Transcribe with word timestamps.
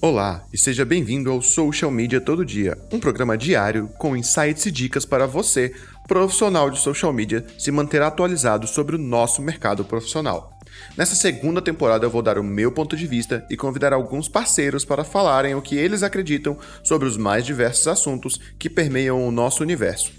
Olá 0.00 0.44
e 0.52 0.56
seja 0.56 0.84
bem-vindo 0.84 1.28
ao 1.28 1.42
Social 1.42 1.90
Media 1.90 2.20
Todo 2.20 2.44
Dia, 2.44 2.78
um 2.92 3.00
programa 3.00 3.36
diário 3.36 3.88
com 3.98 4.16
insights 4.16 4.64
e 4.64 4.70
dicas 4.70 5.04
para 5.04 5.26
você, 5.26 5.74
profissional 6.06 6.70
de 6.70 6.78
social 6.78 7.12
media, 7.12 7.44
se 7.58 7.72
manter 7.72 8.00
atualizado 8.00 8.68
sobre 8.68 8.94
o 8.94 8.98
nosso 8.98 9.42
mercado 9.42 9.84
profissional. 9.84 10.56
Nessa 10.96 11.16
segunda 11.16 11.60
temporada 11.60 12.06
eu 12.06 12.10
vou 12.10 12.22
dar 12.22 12.38
o 12.38 12.44
meu 12.44 12.70
ponto 12.70 12.96
de 12.96 13.08
vista 13.08 13.44
e 13.50 13.56
convidar 13.56 13.92
alguns 13.92 14.28
parceiros 14.28 14.84
para 14.84 15.02
falarem 15.02 15.56
o 15.56 15.62
que 15.62 15.76
eles 15.76 16.04
acreditam 16.04 16.56
sobre 16.84 17.08
os 17.08 17.16
mais 17.16 17.44
diversos 17.44 17.88
assuntos 17.88 18.40
que 18.56 18.70
permeiam 18.70 19.26
o 19.26 19.32
nosso 19.32 19.64
universo. 19.64 20.12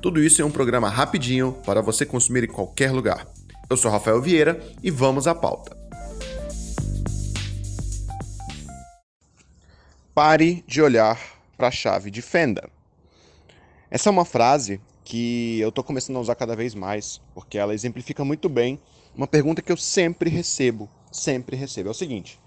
Tudo 0.00 0.22
isso 0.22 0.40
em 0.40 0.44
um 0.46 0.50
programa 0.50 0.88
rapidinho 0.88 1.52
para 1.66 1.82
você 1.82 2.06
consumir 2.06 2.44
em 2.44 2.48
qualquer 2.48 2.92
lugar. 2.92 3.26
Eu 3.68 3.76
sou 3.76 3.90
Rafael 3.90 4.22
Vieira 4.22 4.58
e 4.82 4.90
vamos 4.90 5.26
à 5.26 5.34
pauta. 5.34 5.87
Pare 10.18 10.64
de 10.66 10.82
olhar 10.82 11.16
para 11.56 11.68
a 11.68 11.70
chave 11.70 12.10
de 12.10 12.20
fenda. 12.20 12.68
Essa 13.88 14.08
é 14.08 14.10
uma 14.10 14.24
frase 14.24 14.80
que 15.04 15.60
eu 15.60 15.68
estou 15.68 15.84
começando 15.84 16.16
a 16.16 16.20
usar 16.20 16.34
cada 16.34 16.56
vez 16.56 16.74
mais, 16.74 17.20
porque 17.32 17.56
ela 17.56 17.72
exemplifica 17.72 18.24
muito 18.24 18.48
bem 18.48 18.80
uma 19.14 19.28
pergunta 19.28 19.62
que 19.62 19.70
eu 19.70 19.76
sempre 19.76 20.28
recebo, 20.28 20.90
sempre 21.12 21.54
recebo. 21.54 21.90
É 21.90 21.92
o 21.92 21.94
seguinte: 21.94 22.40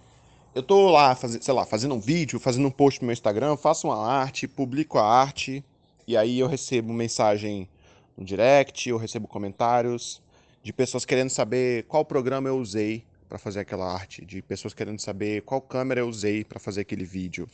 eu 0.54 0.60
estou 0.60 0.90
lá, 0.90 1.16
faz, 1.16 1.40
sei 1.40 1.54
lá, 1.54 1.66
fazendo 1.66 1.96
um 1.96 2.00
vídeo, 2.02 2.42
fazendo 2.42 2.68
um 2.68 2.72
post 2.72 3.00
no 3.00 3.06
meu 3.06 3.14
Instagram, 3.14 3.56
faço 3.56 3.88
uma 3.88 4.06
arte, 4.06 4.50
publico 4.50 4.98
a 4.98 5.06
arte, 5.06 5.64
e 6.06 6.18
aí 6.18 6.40
eu 6.40 6.48
recebo 6.48 6.92
mensagem 6.92 7.70
no 8.18 8.26
direct, 8.26 8.90
eu 8.90 8.98
recebo 8.98 9.30
comentários 9.30 10.22
de 10.62 10.74
pessoas 10.74 11.06
querendo 11.06 11.30
saber 11.30 11.84
qual 11.84 12.04
programa 12.04 12.50
eu 12.50 12.58
usei 12.58 13.06
para 13.32 13.40
fazer 13.40 13.62
aquela 13.62 13.90
arte, 13.90 14.26
de 14.26 14.42
pessoas 14.42 14.74
querendo 14.74 15.00
saber 15.00 15.44
qual 15.44 15.62
câmera 15.62 16.02
eu 16.02 16.10
usei 16.10 16.44
para 16.44 16.60
fazer 16.60 16.82
aquele 16.82 17.06
vídeo. 17.06 17.48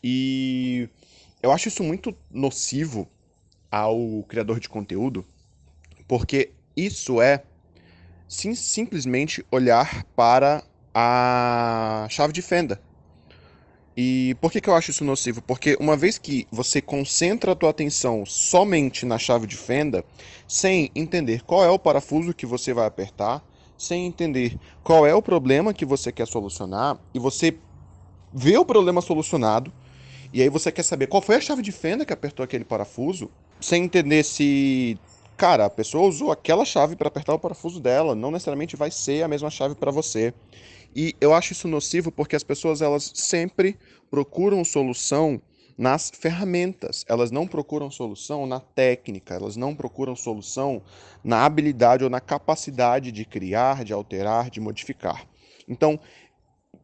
E 0.00 0.88
eu 1.42 1.50
acho 1.50 1.66
isso 1.66 1.82
muito 1.82 2.16
nocivo 2.30 3.08
ao 3.68 4.22
criador 4.28 4.60
de 4.60 4.68
conteúdo, 4.68 5.26
porque 6.06 6.52
isso 6.76 7.20
é 7.20 7.42
sim, 8.28 8.54
simplesmente 8.54 9.44
olhar 9.50 10.04
para 10.14 10.62
a 10.94 12.06
chave 12.08 12.32
de 12.32 12.40
fenda. 12.40 12.80
E 13.96 14.36
por 14.40 14.52
que, 14.52 14.60
que 14.60 14.70
eu 14.70 14.76
acho 14.76 14.92
isso 14.92 15.04
nocivo? 15.04 15.42
Porque 15.42 15.76
uma 15.80 15.96
vez 15.96 16.18
que 16.18 16.46
você 16.52 16.80
concentra 16.80 17.50
a 17.50 17.56
tua 17.56 17.70
atenção 17.70 18.24
somente 18.24 19.04
na 19.04 19.18
chave 19.18 19.48
de 19.48 19.56
fenda, 19.56 20.04
sem 20.46 20.88
entender 20.94 21.42
qual 21.42 21.64
é 21.64 21.68
o 21.68 21.80
parafuso 21.80 22.32
que 22.32 22.46
você 22.46 22.72
vai 22.72 22.86
apertar, 22.86 23.44
sem 23.80 24.04
entender 24.04 24.58
qual 24.84 25.06
é 25.06 25.14
o 25.14 25.22
problema 25.22 25.72
que 25.72 25.86
você 25.86 26.12
quer 26.12 26.26
solucionar 26.26 26.98
e 27.14 27.18
você 27.18 27.56
vê 28.30 28.58
o 28.58 28.64
problema 28.64 29.00
solucionado 29.00 29.72
e 30.34 30.42
aí 30.42 30.50
você 30.50 30.70
quer 30.70 30.82
saber 30.82 31.06
qual 31.06 31.22
foi 31.22 31.36
a 31.36 31.40
chave 31.40 31.62
de 31.62 31.72
fenda 31.72 32.04
que 32.04 32.12
apertou 32.12 32.44
aquele 32.44 32.62
parafuso, 32.62 33.30
sem 33.58 33.84
entender 33.84 34.22
se, 34.22 34.98
cara, 35.34 35.64
a 35.64 35.70
pessoa 35.70 36.06
usou 36.06 36.30
aquela 36.30 36.66
chave 36.66 36.94
para 36.94 37.08
apertar 37.08 37.32
o 37.32 37.38
parafuso 37.38 37.80
dela, 37.80 38.14
não 38.14 38.30
necessariamente 38.30 38.76
vai 38.76 38.90
ser 38.90 39.22
a 39.22 39.28
mesma 39.28 39.48
chave 39.48 39.74
para 39.74 39.90
você. 39.90 40.34
E 40.94 41.16
eu 41.18 41.32
acho 41.32 41.52
isso 41.52 41.66
nocivo 41.66 42.12
porque 42.12 42.36
as 42.36 42.44
pessoas 42.44 42.82
elas 42.82 43.10
sempre 43.14 43.78
procuram 44.10 44.62
solução 44.62 45.40
nas 45.80 46.12
ferramentas. 46.14 47.06
Elas 47.08 47.30
não 47.30 47.46
procuram 47.46 47.90
solução 47.90 48.46
na 48.46 48.60
técnica, 48.60 49.34
elas 49.34 49.56
não 49.56 49.74
procuram 49.74 50.14
solução 50.14 50.82
na 51.24 51.46
habilidade 51.46 52.04
ou 52.04 52.10
na 52.10 52.20
capacidade 52.20 53.10
de 53.10 53.24
criar, 53.24 53.82
de 53.82 53.90
alterar, 53.90 54.50
de 54.50 54.60
modificar. 54.60 55.24
Então, 55.66 55.98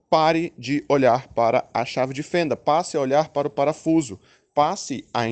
pare 0.08 0.50
de 0.56 0.82
olhar 0.88 1.28
para 1.28 1.68
a 1.74 1.84
chave 1.84 2.14
de 2.14 2.22
fenda, 2.22 2.56
passe 2.56 2.96
a 2.96 3.00
olhar 3.00 3.28
para 3.28 3.48
o 3.48 3.50
parafuso, 3.50 4.18
passe 4.54 5.04
a 5.12 5.24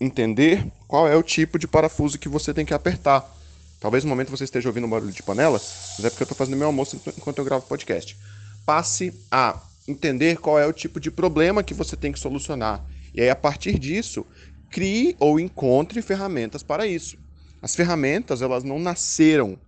entender 0.00 0.66
qual 0.88 1.06
é 1.06 1.14
o 1.14 1.22
tipo 1.22 1.56
de 1.56 1.68
parafuso 1.68 2.18
que 2.18 2.28
você 2.28 2.52
tem 2.52 2.66
que 2.66 2.74
apertar. 2.74 3.32
Talvez 3.78 4.02
no 4.02 4.10
momento 4.10 4.30
você 4.30 4.42
esteja 4.42 4.68
ouvindo 4.68 4.88
um 4.88 4.90
barulho 4.90 5.12
de 5.12 5.22
panela, 5.22 5.60
mas 5.60 6.04
é 6.04 6.10
porque 6.10 6.24
eu 6.24 6.26
estou 6.26 6.36
fazendo 6.36 6.56
meu 6.56 6.66
almoço 6.66 7.00
enquanto 7.16 7.38
eu 7.38 7.44
gravo 7.44 7.64
podcast. 7.68 8.18
Passe 8.66 9.14
a 9.30 9.60
entender 9.86 10.38
qual 10.38 10.58
é 10.58 10.66
o 10.66 10.72
tipo 10.72 10.98
de 10.98 11.12
problema 11.12 11.62
que 11.62 11.74
você 11.74 11.96
tem 11.96 12.10
que 12.10 12.18
solucionar. 12.18 12.84
E 13.14 13.22
aí, 13.22 13.30
a 13.30 13.36
partir 13.36 13.78
disso, 13.78 14.26
crie 14.70 15.14
ou 15.20 15.38
encontre 15.38 16.02
ferramentas 16.02 16.62
para 16.62 16.86
isso. 16.86 17.16
As 17.62 17.74
ferramentas, 17.74 18.42
elas 18.42 18.64
não 18.64 18.78
nasceram, 18.78 19.58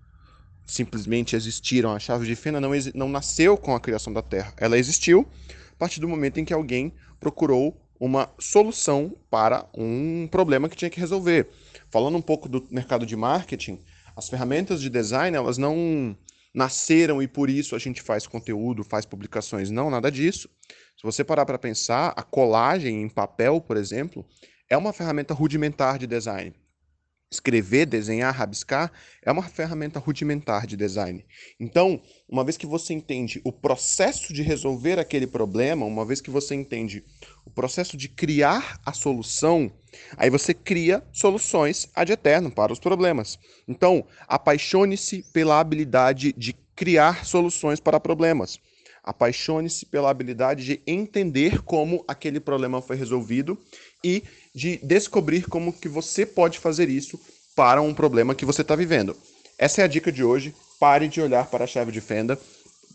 simplesmente 0.67 1.37
existiram. 1.37 1.93
A 1.93 1.99
chave 1.99 2.27
de 2.27 2.35
fenda 2.35 2.61
não, 2.61 2.71
não 2.95 3.09
nasceu 3.09 3.57
com 3.57 3.75
a 3.75 3.81
criação 3.81 4.13
da 4.13 4.21
Terra. 4.21 4.53
Ela 4.57 4.77
existiu 4.77 5.27
a 5.73 5.79
partir 5.79 6.01
do 6.01 6.09
momento 6.09 6.41
em 6.41 6.45
que 6.45 6.53
alguém 6.53 6.93
procurou 7.21 7.81
uma 7.99 8.29
solução 8.39 9.15
para 9.31 9.67
um 9.75 10.29
problema 10.31 10.69
que 10.69 10.77
tinha 10.77 10.91
que 10.91 11.01
resolver. 11.01 11.49
Falando 11.91 12.17
um 12.17 12.23
pouco 12.23 12.49
do 12.49 12.67
mercado 12.71 13.07
de 13.07 13.17
marketing, 13.17 13.79
as 14.15 14.29
ferramentas 14.29 14.81
de 14.81 14.91
design, 14.91 15.37
elas 15.37 15.57
não 15.57 16.17
nasceram 16.57 17.23
e 17.23 17.29
por 17.29 17.51
isso 17.51 17.77
a 17.77 17.79
gente 17.79 18.01
faz 18.01 18.27
conteúdo, 18.27 18.83
faz 18.83 19.05
publicações. 19.05 19.71
Não, 19.71 19.91
nada 19.91 20.11
disso. 20.11 20.49
Se 20.97 21.03
você 21.03 21.23
parar 21.23 21.45
para 21.45 21.59
pensar, 21.59 22.15
a 22.17 22.23
colagem 22.23 23.03
em 23.03 23.09
papel, 23.11 23.61
por 23.61 23.77
exemplo, 23.77 24.27
é 24.69 24.77
uma 24.77 24.95
ferramenta 24.95 25.35
rudimentar 25.35 25.99
de 25.99 26.07
design. 26.07 26.55
Escrever, 27.29 27.87
desenhar, 27.87 28.33
rabiscar 28.33 28.93
é 29.21 29.33
uma 29.33 29.43
ferramenta 29.43 29.99
rudimentar 29.99 30.65
de 30.65 30.77
design. 30.77 31.27
Então, 31.59 32.01
uma 32.29 32.45
vez 32.45 32.57
que 32.57 32.67
você 32.67 32.95
entende 32.95 33.41
o 33.45 33.51
processo 33.51 34.33
de 34.33 34.43
resolver 34.43 35.01
aquele 35.01 35.27
problema, 35.27 35.85
uma 35.85 36.07
vez 36.07 36.21
que 36.21 36.31
você 36.31 36.55
entende 36.55 37.05
o 37.45 37.51
processo 37.51 37.97
de 37.97 38.09
criar 38.09 38.81
a 38.87 38.93
solução, 38.93 39.73
aí 40.17 40.31
você 40.31 40.55
cria 40.55 41.03
soluções 41.13 41.89
ad 41.97 42.13
eterno 42.13 42.49
para 42.49 42.73
os 42.73 42.79
problemas. 42.79 43.37
Então, 43.67 44.07
apaixone-se 44.29 45.25
pela 45.33 45.59
habilidade 45.59 46.33
de 46.33 46.55
criar 46.77 47.27
soluções 47.27 47.81
para 47.81 47.99
problemas. 47.99 48.61
Apaixone-se 49.07 49.87
pela 49.87 50.11
habilidade 50.11 50.65
de 50.65 50.83
entender 50.87 51.63
como 51.63 52.05
aquele 52.09 52.41
problema 52.41 52.83
foi 52.83 52.97
resolvido 52.97 53.57
e 54.03 54.25
de 54.53 54.79
descobrir 54.79 55.47
como 55.47 55.73
que 55.73 55.89
você 55.89 56.27
pode 56.27 56.59
fazer 56.59 56.89
isso 56.89 57.19
para 57.55 57.81
um 57.81 57.95
problema 57.95 58.35
que 58.35 58.45
você 58.45 58.63
está 58.63 58.75
vivendo. 58.75 59.17
Essa 59.57 59.81
é 59.81 59.85
a 59.85 59.89
dica 59.89 60.13
de 60.13 60.25
hoje. 60.25 60.55
Pare 60.79 61.09
de 61.09 61.23
olhar 61.23 61.47
para 61.47 61.65
a 61.65 61.67
chave 61.67 61.91
de 61.91 62.03
fenda, 62.03 62.39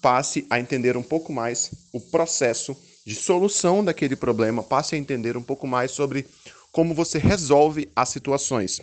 passe 0.01 0.45
a 0.49 0.59
entender 0.59 0.95
um 0.95 1.01
pouco 1.01 1.33
mais 1.33 1.71
o 1.91 1.99
processo 1.99 2.77
de 3.05 3.15
solução 3.15 3.83
daquele 3.83 4.15
problema, 4.15 4.61
passe 4.61 4.93
a 4.93 4.97
entender 4.97 5.35
um 5.35 5.41
pouco 5.41 5.65
mais 5.65 5.91
sobre 5.91 6.27
como 6.71 6.93
você 6.93 7.17
resolve 7.17 7.89
as 7.95 8.09
situações. 8.09 8.79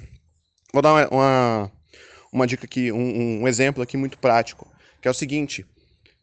Vou 0.73 0.83
dar 0.83 0.93
uma, 0.93 1.09
uma, 1.09 1.73
uma 2.33 2.47
dica 2.47 2.65
aqui, 2.65 2.93
um, 2.93 3.43
um 3.43 3.49
exemplo 3.49 3.83
aqui 3.83 3.97
muito 3.97 4.19
prático, 4.19 4.67
que 5.01 5.09
é 5.09 5.11
o 5.11 5.15
seguinte. 5.15 5.65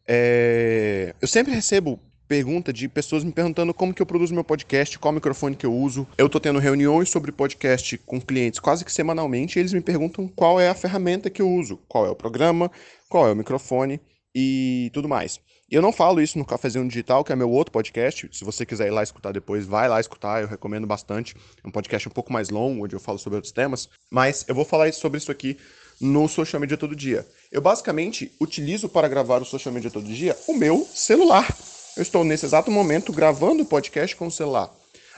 É... 0.08 1.14
Eu 1.20 1.28
sempre 1.28 1.52
recebo 1.52 2.00
pergunta 2.26 2.72
de 2.72 2.88
pessoas 2.88 3.22
me 3.22 3.32
perguntando 3.32 3.72
como 3.72 3.94
que 3.94 4.02
eu 4.02 4.06
produzo 4.06 4.34
meu 4.34 4.44
podcast, 4.44 4.98
qual 4.98 5.12
microfone 5.12 5.56
que 5.56 5.66
eu 5.66 5.72
uso. 5.72 6.06
Eu 6.18 6.28
tô 6.28 6.40
tendo 6.40 6.58
reuniões 6.58 7.08
sobre 7.08 7.32
podcast 7.32 7.96
com 7.98 8.20
clientes 8.20 8.60
quase 8.60 8.84
que 8.84 8.92
semanalmente 8.92 9.58
e 9.58 9.60
eles 9.60 9.72
me 9.72 9.80
perguntam 9.80 10.28
qual 10.28 10.60
é 10.60 10.68
a 10.68 10.74
ferramenta 10.74 11.30
que 11.30 11.40
eu 11.40 11.48
uso, 11.48 11.78
qual 11.88 12.06
é 12.06 12.10
o 12.10 12.16
programa, 12.16 12.70
qual 13.08 13.28
é 13.28 13.32
o 13.32 13.36
microfone 13.36 14.00
e 14.34 14.90
tudo 14.92 15.08
mais. 15.08 15.40
Eu 15.68 15.82
não 15.82 15.90
falo 15.90 16.20
isso 16.20 16.38
no 16.38 16.44
Cafezinho 16.44 16.86
Digital, 16.86 17.24
que 17.24 17.32
é 17.32 17.36
meu 17.36 17.50
outro 17.50 17.72
podcast. 17.72 18.28
Se 18.30 18.44
você 18.44 18.64
quiser 18.64 18.86
ir 18.86 18.92
lá 18.92 19.02
escutar 19.02 19.32
depois, 19.32 19.66
vai 19.66 19.88
lá 19.88 19.98
escutar, 19.98 20.40
eu 20.40 20.46
recomendo 20.46 20.86
bastante. 20.86 21.34
É 21.62 21.66
um 21.66 21.72
podcast 21.72 22.08
um 22.08 22.12
pouco 22.12 22.32
mais 22.32 22.50
longo, 22.50 22.84
onde 22.84 22.94
eu 22.94 23.00
falo 23.00 23.18
sobre 23.18 23.36
outros 23.36 23.52
temas. 23.52 23.88
Mas 24.08 24.44
eu 24.46 24.54
vou 24.54 24.64
falar 24.64 24.92
sobre 24.92 25.18
isso 25.18 25.32
aqui 25.32 25.56
no 26.00 26.28
Social 26.28 26.60
Media 26.60 26.76
Todo 26.76 26.94
Dia. 26.94 27.26
Eu 27.50 27.60
basicamente 27.60 28.32
utilizo 28.40 28.88
para 28.88 29.08
gravar 29.08 29.42
o 29.42 29.44
Social 29.44 29.72
Media 29.72 29.90
Todo 29.90 30.06
Dia 30.06 30.36
o 30.46 30.54
meu 30.54 30.86
celular. 30.92 31.54
Eu 31.96 32.02
estou 32.02 32.24
nesse 32.24 32.44
exato 32.44 32.70
momento 32.70 33.12
gravando 33.12 33.62
o 33.62 33.66
podcast 33.66 34.14
com 34.16 34.26
o 34.26 34.30
celular. 34.30 34.70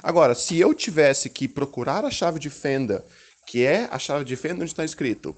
Agora, 0.03 0.35
se 0.35 0.59
eu 0.59 0.73
tivesse 0.75 1.29
que 1.29 1.49
procurar 1.49 2.05
a 2.05 2.11
chave 2.11 2.39
de 2.39 2.49
fenda, 2.49 3.05
que 3.47 3.65
é 3.65 3.89
a 3.91 3.99
chave 3.99 4.25
de 4.25 4.37
fenda 4.37 4.63
onde 4.63 4.71
está 4.71 4.85
escrito 4.85 5.35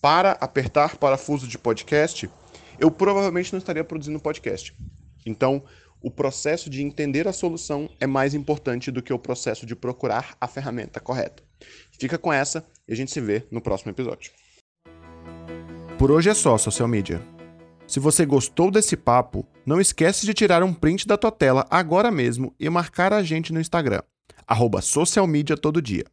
para 0.00 0.32
apertar 0.32 0.96
parafuso 0.96 1.48
de 1.48 1.58
podcast, 1.58 2.30
eu 2.78 2.90
provavelmente 2.90 3.52
não 3.52 3.58
estaria 3.58 3.82
produzindo 3.82 4.20
podcast. 4.20 4.74
Então, 5.24 5.64
o 6.00 6.10
processo 6.10 6.70
de 6.70 6.82
entender 6.82 7.26
a 7.26 7.32
solução 7.32 7.90
é 7.98 8.06
mais 8.06 8.34
importante 8.34 8.92
do 8.92 9.02
que 9.02 9.12
o 9.12 9.18
processo 9.18 9.66
de 9.66 9.74
procurar 9.74 10.36
a 10.40 10.46
ferramenta 10.46 11.00
correta. 11.00 11.42
Fica 11.98 12.16
com 12.16 12.32
essa 12.32 12.64
e 12.86 12.92
a 12.92 12.96
gente 12.96 13.10
se 13.10 13.20
vê 13.20 13.44
no 13.50 13.60
próximo 13.60 13.90
episódio. 13.90 14.30
Por 15.98 16.10
hoje 16.10 16.28
é 16.28 16.34
só, 16.34 16.58
social 16.58 16.86
media. 16.86 17.22
Se 17.86 17.98
você 17.98 18.26
gostou 18.26 18.70
desse 18.70 18.98
papo, 18.98 19.46
não 19.64 19.80
esquece 19.80 20.26
de 20.26 20.34
tirar 20.34 20.62
um 20.62 20.74
print 20.74 21.06
da 21.06 21.16
tua 21.16 21.32
tela 21.32 21.66
agora 21.70 22.10
mesmo 22.10 22.54
e 22.60 22.68
marcar 22.68 23.14
a 23.14 23.22
gente 23.22 23.50
no 23.50 23.60
Instagram, 23.60 24.02
arroba 24.46 24.80
todo 25.62 25.80
dia. 25.80 26.04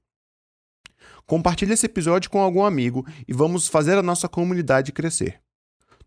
Compartilhe 1.26 1.74
esse 1.74 1.86
episódio 1.86 2.30
com 2.30 2.40
algum 2.40 2.64
amigo 2.64 3.06
e 3.28 3.34
vamos 3.34 3.68
fazer 3.68 3.98
a 3.98 4.04
nossa 4.04 4.30
comunidade 4.30 4.94
crescer. 4.94 5.42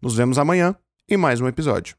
Nos 0.00 0.14
vemos 0.16 0.38
amanhã 0.38 0.74
em 1.06 1.18
mais 1.18 1.42
um 1.42 1.46
episódio. 1.46 1.96